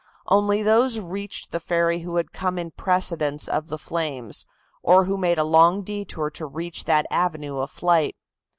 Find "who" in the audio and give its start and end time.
1.99-2.15, 5.05-5.15